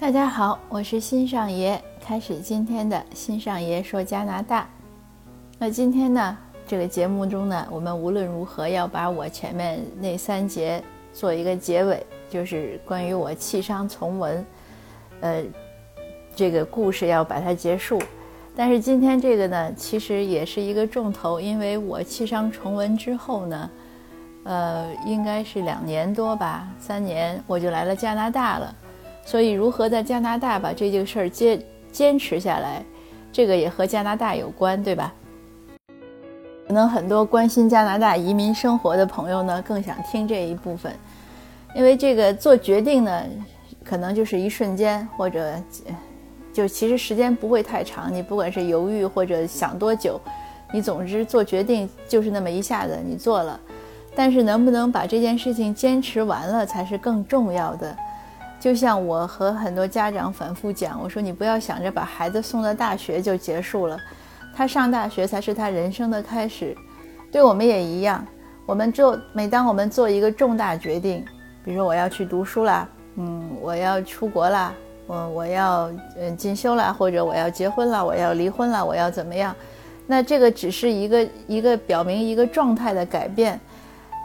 [0.00, 4.66] 大家好，我是新上爷，开始今天的新上爷说加拿大。
[5.58, 10.82] 那今天呢，这个节目中呢，我们无论如何要把我前面那三节
[11.12, 14.46] 做一个结尾，就是关于我弃商从文，
[15.20, 15.44] 呃，
[16.34, 18.00] 这个故事要把它结束。
[18.56, 23.70] 但是今天这个呢，其实也是一个重头，因为我弃商从文之后呢，
[24.44, 28.74] 呃，应该是两年多吧，三年我就来了加拿大了。
[29.24, 32.82] 所以，如何在加拿大把这件事儿坚坚持下来，
[33.32, 35.12] 这个也和加拿大有关，对吧？
[36.66, 40.92] 可能很多关心加拿大移民生活的朋友呢，更想听这一部分，
[41.74, 43.24] 因为这个做决定呢，
[43.84, 45.54] 可能就是一瞬间，或者
[46.52, 48.12] 就其实时间不会太长。
[48.12, 50.20] 你不管是犹豫或者想多久，
[50.72, 53.58] 你总之做决定就是那么一下子你做了，
[54.14, 57.96] 但是能不能把这件事情坚持完了，才是更重要的。
[58.60, 63.98] 就像我和很多家长反复讲，我说你不要想着把孩子送到大学就结束了，
[64.54, 66.76] 他上大学才是他人生的开始。
[67.32, 68.22] 对我们也一样，
[68.66, 71.24] 我们做每当我们做一个重大决定，
[71.64, 74.74] 比如说我要去读书啦，嗯，我要出国啦，
[75.06, 79.56] 我我要嗯进修啦，或者我要结婚啦，我要离婚啦，我要怎么样？
[80.06, 83.58] 那这个只是一个一个表明一个状态的改变。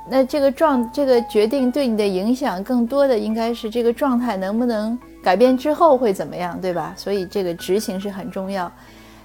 [0.08, 6.94] 那这个状这个决定对你的影响更多的应该是这个状态能不能改变之后会怎么样，对吧？
[6.96, 8.72] 所以这个执行是很重要。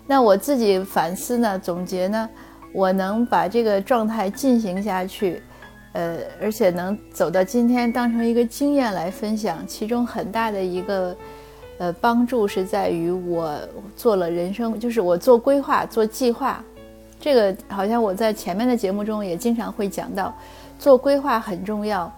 [0.07, 2.29] 那我自己反思呢，总结呢，
[2.73, 5.43] 我能把这个状态进行下去，
[5.93, 9.59] 呃，而且能走到今天当成一个经验来分享。
[9.67, 11.15] 其中很大的一个
[11.77, 13.55] 呃帮助是在于我
[13.95, 16.65] 做了人生，就是我做规划、做计划。
[17.21, 20.35] 这个好像我在前面的节目中也经常会讲到。
[20.81, 22.11] 做规划很重要，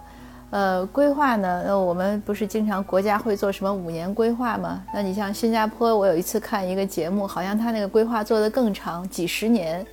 [0.49, 4.81] 呃，规划呢，那我们不是经常国家会做什么五年规划吗？
[4.93, 9.85] 那你像新加坡，我有一次看一个节目，好像他那个规划做得更长，几十年，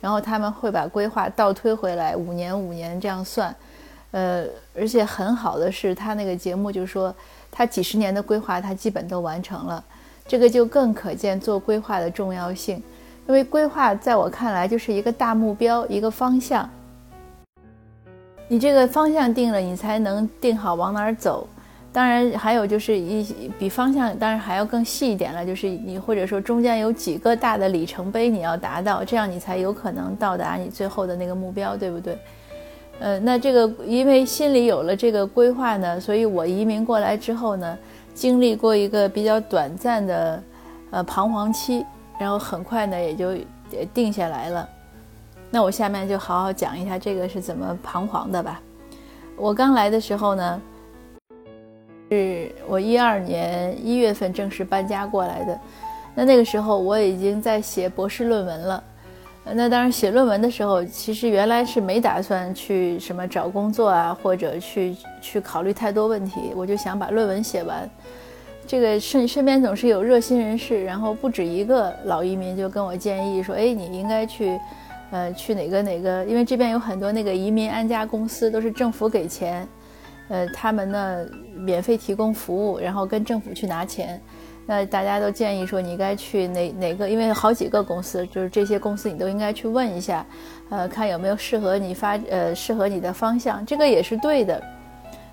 [0.00, 3.54] 然后他们会把规划倒推回来，五年五年这样算，
[4.10, 4.44] 呃，
[4.76, 7.14] 而且很好的是，他那个节目就说，
[7.52, 9.84] 他几十年的规划他基本都完成了，
[10.26, 12.82] 这个就更可见做规划的重要性，
[13.28, 16.68] 因为规划在我看来就是一个大目标，一个方向。
[18.48, 21.48] 你这个方向定了，你才能定好往哪儿走。
[21.92, 25.44] 当然，还有就是一比方向，当然还要更细一点了。
[25.44, 32.18] 就是你或者说中间有几个大的里程碑你要达到，这样你才有可能到达你最后的那个目标，对不对？
[33.00, 37.78] 呃，那这个因为心里有了这个规划呢，所以我移民过来之后呢，
[38.14, 40.42] 经历过一个比较短暂的
[40.90, 41.84] 呃彷徨期，
[42.18, 43.34] 然后很快呢也就
[43.92, 44.68] 定下来了。
[45.56, 48.60] 那我下面就好好讲一下这个是怎么彷徨的吧。
[49.38, 50.62] 我刚来的时候呢，
[52.10, 55.58] 是我一二年一月份正式搬家过来的。
[56.14, 58.84] 那那个时候我已经在写博士论文了。
[59.50, 66.52] 那当然写论文的时候，其实原来是没打算去什么找工作啊，或者去去考虑太多问题。
[66.54, 67.88] 我就想把论文写完。
[68.66, 74.60] 这个身身边总是有热心人士，然后不止一个老移民就跟我建议说：“哎，你应该去。”
[75.10, 76.24] 呃，去哪个哪个？
[76.24, 79.66] 因为这边有很多那个移民安家公司，都是政府给钱，
[80.28, 84.20] 呃，他们呢免费提供服务，然后跟政府去拿钱。
[84.68, 87.08] 那大家都建议说，你该去哪哪个？
[87.08, 90.26] 因为好几个公司，就是这些公司你都应该去问一下，
[90.70, 93.64] 呃，看有没有适合你发呃适合你的方向。
[93.64, 94.60] 这个也是对的，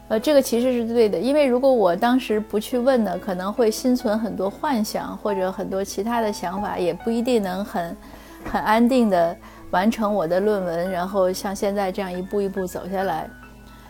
[0.10, 7.98] 呃，这个其实是对的，因为如果我当时不去问呢，可能会心存很多幻想或者很多其他的想法，也不一定能很
[8.46, 9.36] 很安定的。
[9.74, 13.28] 完成我的论文，然后像现在这样一步一步走下来。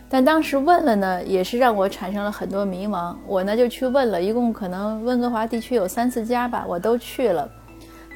[0.08, 3.14] 但当时问了呢，也是让我产生了很多迷茫。
[3.26, 7.46] 我呢就去问了，一共可能温哥华地区有三四家吧，我都去了，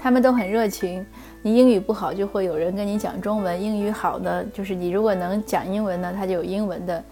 [0.00, 1.04] 他们都很热情。
[1.42, 7.04] 你英语不好，就会有人跟你讲中文；英语好呢，就是你如果能讲英文呢，他就有英文的。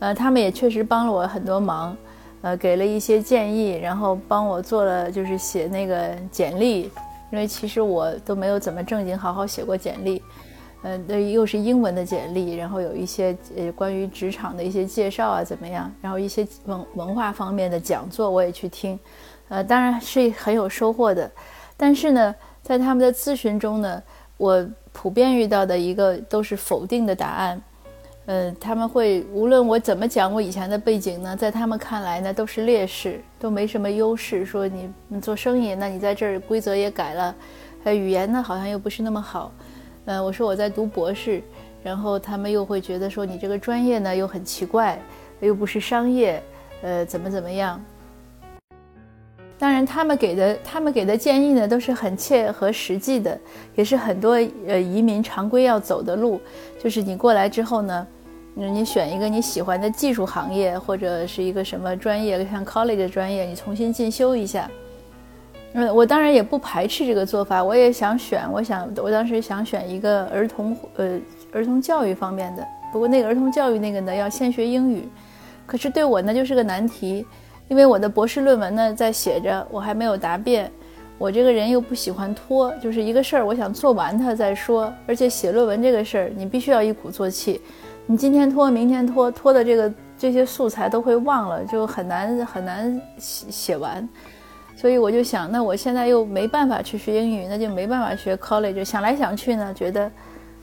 [0.00, 1.96] 呃，他们也确实帮了我很多忙，
[2.42, 6.90] 呃，给了一些建议，然后帮我做了就是写那个简历。
[7.32, 10.22] 因为其实我都没有怎么正经好好写过简历，
[10.82, 18.98] 呃，那又是英文的简历，然后有一些呃关于职场的一些介绍啊怎么样，然后一些文文化方面的讲座我也去听，
[19.48, 21.28] 呃，当然是很有收获的。
[21.74, 24.02] 但是呢，在他们的咨询中呢，
[24.36, 27.60] 我普遍遇到的一个都是否定的答案。
[28.26, 34.46] 嗯，他们会无论我怎么讲我以前的背景呢，在他们看来呢都是劣势，都没什么优势。
[34.46, 37.34] 说你你做生意，那你在这儿规则也改了，
[37.82, 39.52] 呃，语言呢好像又不是那么好。
[40.04, 41.42] 呃，我说我在读博士，
[41.82, 45.00] 然后他们又会觉得说你这个专业呢又很奇怪，
[45.40, 46.40] 又不是商业，
[46.82, 47.84] 呃，怎么怎么样？
[49.62, 53.38] 当然，他们给的他们给的建议呢，都是很切合实际的，
[53.76, 54.32] 也是很多
[54.66, 56.40] 呃移民常规要走的路。
[56.82, 58.04] 就是你过来之后呢，
[58.54, 64.68] 你选一个你喜欢的技术行业，或者是一个什么专业，像 college 专业，你重新进修一下。
[65.74, 71.20] 嗯，我当然也不排斥这个做法，我也想选，我想我当时想选一个儿童呃
[71.52, 75.08] 儿童教育方面的，不过那个儿童教育那个呢要先学英语，
[75.66, 77.24] 可是对我呢就是个难题。
[77.68, 80.70] 因为我的博士论文呢在写着，我还没有答辩。
[81.18, 84.92] 我这个人又不喜欢拖，就是一个事儿，我想做完它再说。
[85.06, 87.60] 而且写论文这个事儿，你必须要一鼓作气。
[88.06, 94.08] 你今天拖，明天拖，拖的这个这些素材都会忘了，就很难很难写写完。
[94.74, 98.84] 所以我就想，那我现在又没办法去学英语，那就没办法学 college。
[98.84, 100.10] 想来想去呢，觉得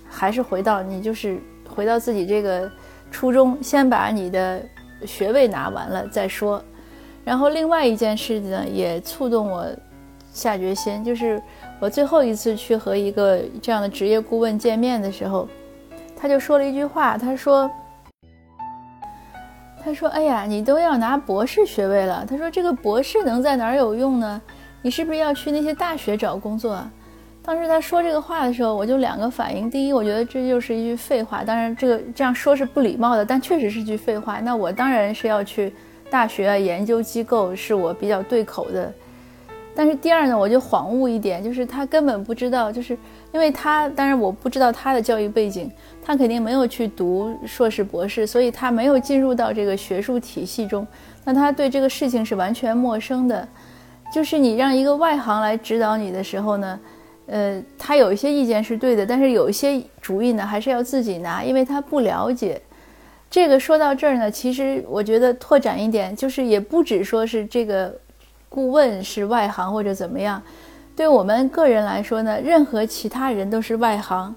[0.09, 2.69] 还是回到你就是回到自己这个
[3.09, 4.61] 初衷，先把你的
[5.05, 6.61] 学位拿完了再说。
[7.23, 9.67] 然后另外一件事呢，也触动我
[10.31, 11.41] 下决心，就是
[11.79, 15.47] 我最后一次去和一个这样的职业顾问见面的时候，
[16.15, 17.69] 他就说了一句话，他说
[19.83, 24.41] ：“他说，哎呀，你都要拿博士学位了，他说这个博士能在哪儿有用呢？
[24.81, 26.81] 你是不是要去那些大学找工作？”
[27.43, 34.39] 当时他说这个话的时候，我就两个反应：第一，我觉得这就是一句废话，当然这个这样说是不礼貌的，但确实是句废话。
[34.39, 35.73] 那我当然是要去。
[36.09, 38.91] 大学啊，研究机构是我比较对口的，
[39.75, 42.97] 但是第二呢，我就恍悟一点，就是他根本不知道，就是
[43.31, 45.71] 因为他，当然我不知道他的教育背景，
[46.03, 50.85] 他肯定没有去读硕士博士，所以他没有进入到这个学术体系中，
[51.23, 53.47] 那他对这个事情是完全陌生的。
[54.11, 56.79] 就是你让一个外行来指导你的时候呢，
[57.27, 62.59] 呃，他有一些意见是对的，但是有一些主意呢，还是要自己拿，因为他不了解。
[63.29, 67.95] 这个说到这儿呢，其实我觉得拓展一点，就是也不只说是这个
[68.49, 70.41] 顾问是外行或者怎么样，
[70.95, 74.33] 对我们个人来说呢，任何其他人都是外行。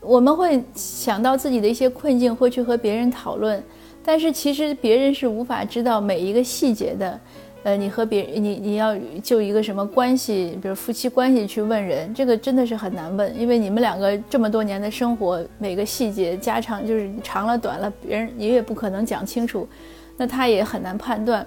[0.00, 3.60] 我们会想到自己的一些困境，会去和别人讨论，
[4.04, 7.18] 但是其实别人是无法知道每一个细节的。
[7.64, 19.68] 呃，你和别人，你你要就一个什么关系，比如夫妻关系去问人，这个真的是很难问，因为你们两个这么多年的生活，每个细节家常就是长了短了，别人你也不可能讲清楚，
[20.16, 21.44] 那他也很难判断。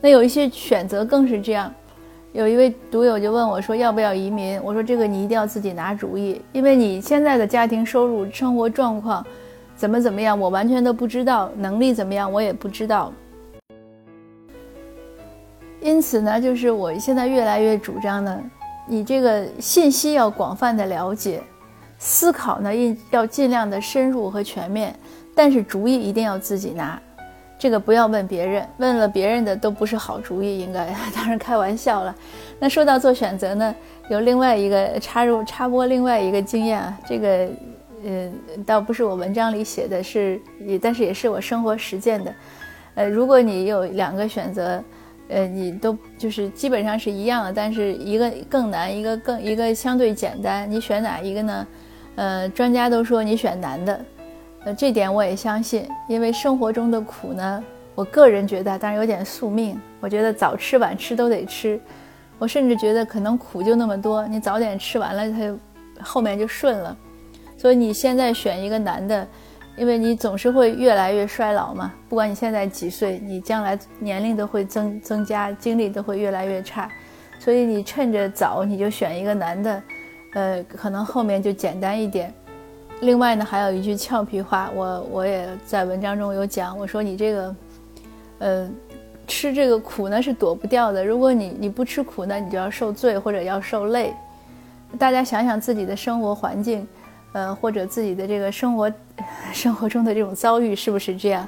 [0.00, 1.72] 那有一些选择更是这样，
[2.32, 9.26] 有一位读友就问我说要不要移民，我说这个你一定要自己拿主意，因为你现在的家庭收入、生活状况
[9.74, 13.12] 怎么怎么样，我完全都不知道，能力怎么样我也不知道。
[15.80, 18.40] 因此呢，就是我现在越来越主张呢，
[18.86, 21.40] 你这个信息要广泛的了解，
[21.98, 22.70] 思考呢
[23.10, 24.94] 要尽量的深入和全面，
[25.34, 27.00] 但是主意一定要自己拿，
[27.58, 32.14] 这个不要问别人，问了别人的都不是好主意，应该当然开玩笑了。
[32.58, 33.74] 那说到做选择呢，
[34.10, 37.48] 有另外一个插入插播另外一个经验啊，这个
[38.04, 38.30] 呃
[38.66, 42.34] 倒不是我文章里写的，是也但是也是我生活实践的，
[42.96, 44.82] 呃，如果你有两个选择。
[45.28, 51.66] 呃，你都就是基本上是一样的，但是一个更难，一个更一个相对简单，你选哪一个呢？
[52.16, 54.04] 呃，专家都说你选难的，
[54.64, 57.64] 呃，这点我也相信，因为生活中的苦呢，
[57.94, 61.78] 我个人觉得当然有点宿命，我觉得早吃晚吃都得吃，
[62.38, 66.96] 我甚至觉得可能苦就那么多，你早点吃完了，它后面就顺了，
[67.56, 69.26] 所以你现在选一个难的。
[69.78, 76.90] 因为你总是会越来越衰老嘛，不管你现在几岁，你将来年龄都会增增加，精力都会越来越差，
[77.38, 79.82] 所以你趁着早，你就选一个男的，
[80.34, 82.34] 呃，可能后面就简单一点。
[83.00, 87.56] 另外呢，还有一句俏皮话，我我也在文章中有讲，我说你这个，
[88.40, 88.70] 呃，
[89.26, 94.12] 吃这个苦呢是躲不掉的，如果你你不吃苦呢，你就要受罪或者要受累。
[94.98, 96.86] 大家想想自己的生活环境。
[97.34, 98.90] 呃，或者自己的这个生活，
[99.52, 101.46] 生活中的这种遭遇是不是这样？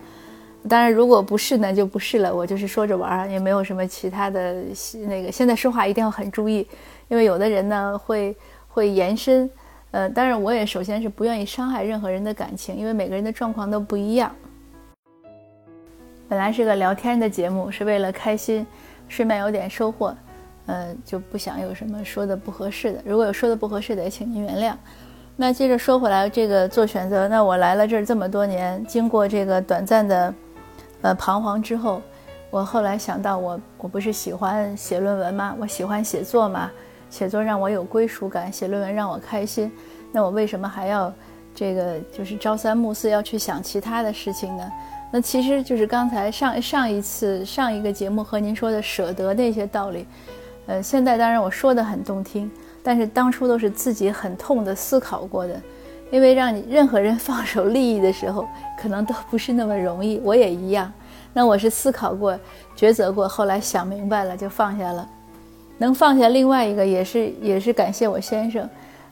[0.68, 2.34] 当然，如果不是呢，就不是了。
[2.34, 4.62] 我就是说着玩儿，也没有什么其他的。
[5.06, 6.66] 那个现在说话一定要很注意，
[7.08, 8.36] 因为有的人呢会
[8.68, 9.48] 会延伸。
[9.92, 14.30] 呃，当然，我也首先是不愿意伤害任何人的感情，因为每个人的状况都不一样。
[16.28, 18.66] 本来是个聊天的节目，是为了开心，
[19.08, 20.14] 顺便有点收获。
[20.66, 23.02] 呃，就不想有什么说的不合适的。
[23.04, 24.74] 如果有说的不合适的，也请您原谅。
[25.42, 30.34] 那接着说回来，这个做选择，那我来了这儿这么多年，经过这个短暂的，
[31.00, 32.02] 呃彷徨之后，
[32.50, 35.56] 我后来想到，我我不是喜欢写论文吗？
[35.58, 36.70] 我喜欢写作吗？
[37.08, 39.72] 写作让我有归属感，写论文让我开心，
[40.12, 41.10] 那我为什么还要
[41.54, 44.70] 这个就是朝三暮四要去想其他的事情呢？
[45.10, 50.06] 那其实就是刚才上上一次上一个节目和您说的舍得那些道理，
[50.66, 52.50] 呃，现在当然我说的很动听，
[52.82, 55.60] 但是当初都是自己很痛的思考过的，
[56.10, 58.46] 因为让你任何人放手利益的时候，
[58.80, 60.92] 可能都不是那么容易，我也一样。
[61.32, 62.38] 那我是思考过、
[62.76, 65.08] 抉择过，后来想明白了就放下了，
[65.78, 68.68] 能放下另外一个也是也是感谢我先生。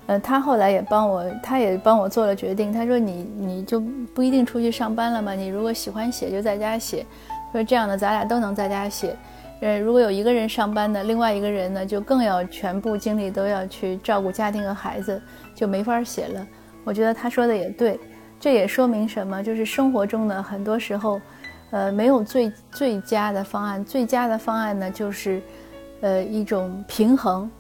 [0.06, 2.72] 呃，他后来也帮我，他也帮我做了决定。
[2.72, 3.78] 他说：“你你就
[4.14, 5.34] 不一定出去上班了吗？
[5.34, 7.04] 你如果喜欢写，就在家写。
[7.52, 9.14] 说这样的，咱俩都能在家写。
[9.60, 15.20] 呃，如果有一个人上班的，另外一个人呢，就更要全部精力都要去照顾家庭和孩子，
[15.54, 16.46] 就没法写了。
[16.84, 17.98] 我觉得他说的也对，
[18.38, 19.42] 这也说明什么？
[19.42, 21.20] 就是生活中呢，很多时候，
[21.70, 23.84] 呃，没有最最佳的方案。
[23.84, 25.42] 最佳的方案呢，就是，
[26.00, 27.50] 呃，一种平衡。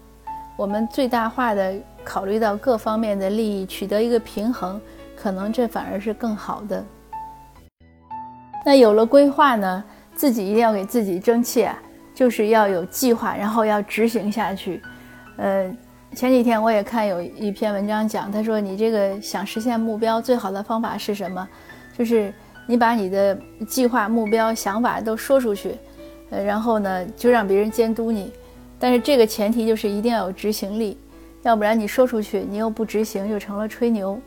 [0.56, 1.74] 我们最大化的。”
[2.04, 4.80] 考虑到各方面的利益，取得一个平衡，
[5.14, 6.82] 可能这反而是更好的。
[8.64, 11.78] 那有了规划呢，自己一定要给自己争气啊，
[12.18, 14.82] 就是要有计划，然后要执行下去。
[15.36, 15.72] 呃，
[16.16, 21.48] 前几天我也看有一篇文章讲，他说你这个想实现目标最好的方法是什么？
[21.96, 22.34] 就是
[22.66, 25.76] 你把你的计划、目标、想法都说出去，
[26.30, 28.32] 呃，然后呢就让别人监督你，
[28.80, 30.98] 但是这个前提就是一定要有执行力。
[31.44, 34.20] 要不然你说出去，你又不执行，就成了吹牛。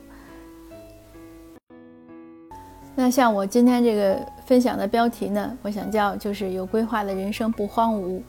[3.03, 4.15] 那像我今天这个
[4.45, 8.21] 分享的标题呢，我想叫就是有规划的人生不荒芜。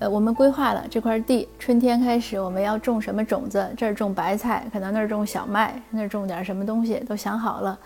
[0.00, 7.78] 呃，我们规划了这块地，春天开始我们要种什么种子，这儿种白菜，可能那儿种小麦，那儿种点什么东西都想好了。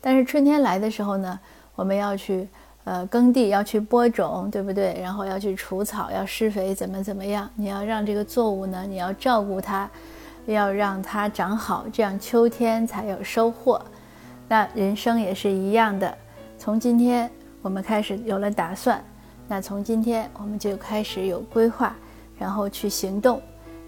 [0.00, 1.36] 但是春天来的时候呢，
[1.74, 2.48] 我们要去。
[2.84, 4.96] 呃，耕地要去播种，对不对？
[5.00, 7.50] 然后要去除草，要施肥，怎么怎么样？
[7.56, 9.90] 你要让这个作物呢，你要照顾它，
[10.46, 13.80] 要让它长好，这样秋天才有收获。
[14.52, 16.14] 那人生也是一样的，
[16.58, 17.30] 从今天
[17.62, 19.02] 我们开始有了打算，
[19.48, 21.96] 那从今天我们就开始有规划，
[22.38, 23.40] 然后去行动。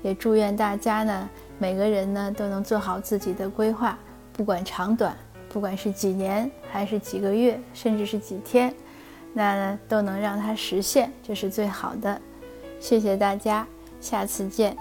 [0.02, 1.28] 也祝愿大家呢，
[1.58, 3.98] 每个人呢都能做好自己的规划，
[4.32, 5.14] 不管长短，
[5.50, 8.74] 不管是几年还是几个月，甚至是几天。
[9.34, 12.18] 那都能让它实现，这是最好的。
[12.80, 13.66] 谢谢大家，
[14.00, 14.74] 下次见。